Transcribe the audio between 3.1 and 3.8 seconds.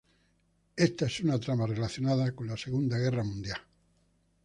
Mundial.